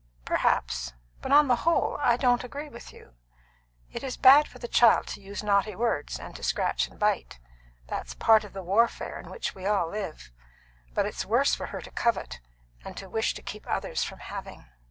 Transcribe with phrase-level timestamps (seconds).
[0.25, 0.93] "Perhaps.
[1.21, 3.13] But upon the whole, I don't agree with you.
[3.91, 7.37] It is bad for the child to use naughty words and to scratch and bite;
[7.85, 10.31] that's part of the warfare in which we all live;
[10.95, 12.39] but it's worse for her to covet,
[12.83, 14.65] and to wish to keep others from having."